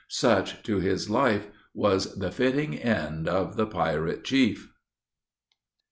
[0.07, 1.45] Such, to his life,
[1.75, 4.71] was the fitting end of the pirate chief.